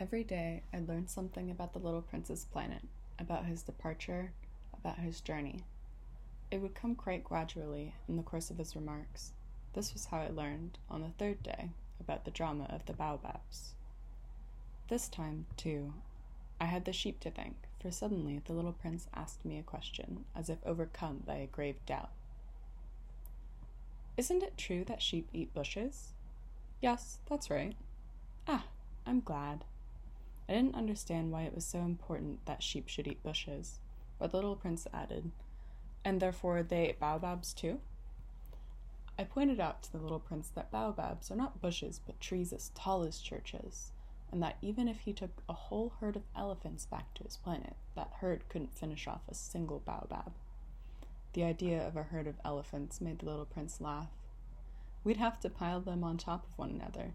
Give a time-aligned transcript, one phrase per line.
[0.00, 2.80] Every day, I learned something about the little prince's planet,
[3.18, 4.32] about his departure,
[4.72, 5.62] about his journey.
[6.50, 9.32] It would come quite gradually in the course of his remarks.
[9.74, 13.74] This was how I learned, on the third day, about the drama of the baobabs.
[14.88, 15.92] This time, too,
[16.58, 20.24] I had the sheep to thank, for suddenly the little prince asked me a question,
[20.34, 22.08] as if overcome by a grave doubt.
[24.16, 26.14] Isn't it true that sheep eat bushes?
[26.80, 27.76] Yes, that's right.
[28.48, 28.64] Ah,
[29.06, 29.66] I'm glad.
[30.50, 33.78] I didn't understand why it was so important that sheep should eat bushes,
[34.18, 35.30] but the little prince added,
[36.04, 37.78] And therefore they ate baobabs too?
[39.16, 42.72] I pointed out to the little prince that baobabs are not bushes but trees as
[42.74, 43.92] tall as churches,
[44.32, 47.76] and that even if he took a whole herd of elephants back to his planet,
[47.94, 50.32] that herd couldn't finish off a single baobab.
[51.34, 54.10] The idea of a herd of elephants made the little prince laugh.
[55.04, 57.14] We'd have to pile them on top of one another.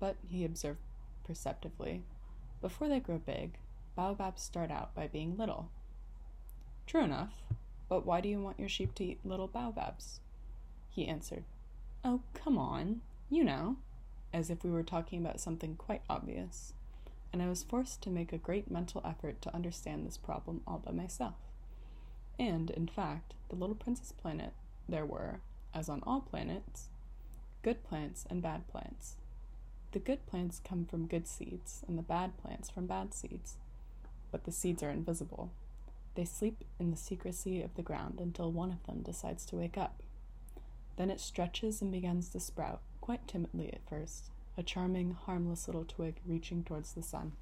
[0.00, 0.80] But, he observed
[1.32, 2.02] perceptively.
[2.60, 3.56] Before they grow big,
[3.96, 5.70] baobabs start out by being little.
[6.86, 7.42] True enough,
[7.88, 10.20] but why do you want your sheep to eat little baobabs?
[10.90, 11.44] He answered,
[12.04, 13.76] Oh, come on, you know,
[14.30, 16.74] as if we were talking about something quite obvious,
[17.32, 20.82] and I was forced to make a great mental effort to understand this problem all
[20.84, 21.36] by myself.
[22.38, 24.52] And, in fact, the little prince's planet,
[24.86, 25.40] there were,
[25.72, 26.90] as on all planets,
[27.62, 29.16] good plants and bad plants.
[29.92, 33.56] The good plants come from good seeds, and the bad plants from bad seeds.
[34.30, 35.50] But the seeds are invisible.
[36.14, 39.76] They sleep in the secrecy of the ground until one of them decides to wake
[39.76, 40.02] up.
[40.96, 45.84] Then it stretches and begins to sprout, quite timidly at first, a charming, harmless little
[45.84, 47.32] twig reaching towards the sun.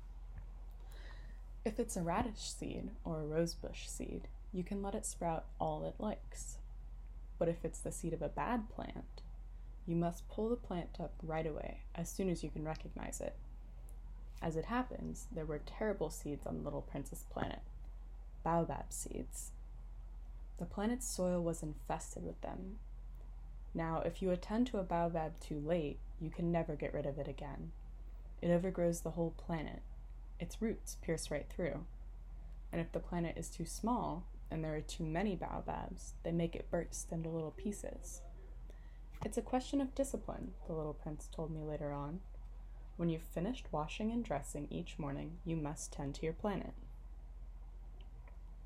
[1.65, 5.85] If it's a radish seed or a rosebush seed, you can let it sprout all
[5.85, 6.57] it likes.
[7.39, 9.23] But if it's the seed of a bad plant,
[9.91, 13.35] you must pull the plant up right away, as soon as you can recognize it.
[14.41, 17.59] As it happens, there were terrible seeds on the little prince's planet
[18.43, 19.51] baobab seeds.
[20.59, 22.79] The planet's soil was infested with them.
[23.75, 27.19] Now, if you attend to a baobab too late, you can never get rid of
[27.19, 27.73] it again.
[28.41, 29.83] It overgrows the whole planet.
[30.39, 31.85] Its roots pierce right through.
[32.73, 36.57] And if the planet is too small, and there are too many baobabs, they make
[36.57, 38.23] it burst into little pieces.
[39.23, 42.21] It's a question of discipline, the little prince told me later on.
[42.97, 46.73] When you've finished washing and dressing each morning, you must tend to your planet.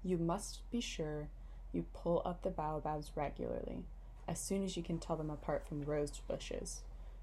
[0.05, 1.29] You must be sure
[1.73, 3.83] you pull up the baobabs regularly,
[4.29, 6.83] as soon as you can tell them apart from rose bushes,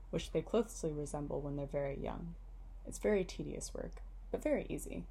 [0.10, 2.36] which they closely resemble when they're very young.
[2.86, 5.06] It's very tedious work, but very easy.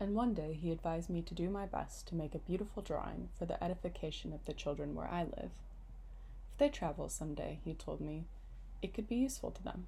[0.00, 3.28] And one day he advised me to do my best to make a beautiful drawing
[3.38, 5.50] for the edification of the children where I live
[6.60, 8.26] they travel someday, he told me,
[8.82, 9.86] it could be useful to them.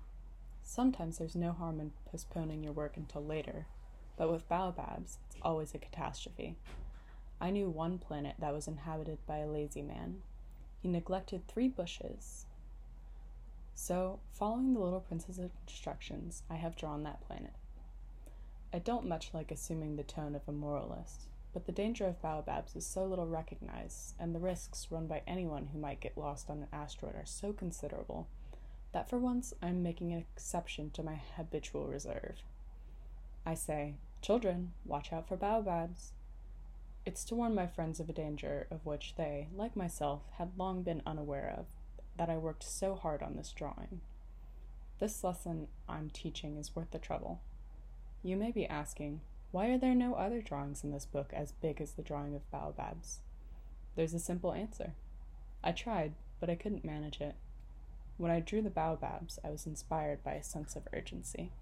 [0.62, 3.66] Sometimes there's no harm in postponing your work until later,
[4.16, 6.56] but with baobabs, it's always a catastrophe.
[7.40, 10.22] I knew one planet that was inhabited by a lazy man.
[10.80, 12.46] He neglected three bushes.
[13.74, 17.52] So, following the little prince's instructions, I have drawn that planet.
[18.72, 22.74] I don't much like assuming the tone of a moralist, but the danger of baobabs
[22.74, 26.58] is so little recognized, and the risks run by anyone who might get lost on
[26.58, 28.26] an asteroid are so considerable,
[28.92, 32.42] that for once I'm making an exception to my habitual reserve.
[33.44, 36.12] I say, Children, watch out for baobabs.
[37.04, 40.82] It's to warn my friends of a danger of which they, like myself, had long
[40.82, 41.66] been unaware of,
[42.16, 44.00] that I worked so hard on this drawing.
[45.00, 47.40] This lesson I'm teaching is worth the trouble.
[48.22, 49.20] You may be asking,
[49.52, 52.50] why are there no other drawings in this book as big as the drawing of
[52.50, 53.20] baobabs?
[53.94, 54.94] There's a simple answer.
[55.62, 57.34] I tried, but I couldn't manage it.
[58.16, 61.52] When I drew the baobabs, I was inspired by a sense of urgency.